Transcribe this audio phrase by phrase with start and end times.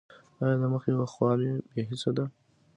[0.41, 2.25] ایا د مخ یوه خوا مو بې حسه ده؟